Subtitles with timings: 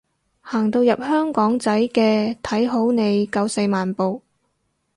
[0.41, 4.23] 行到入香港仔嘅，睇好你夠四萬步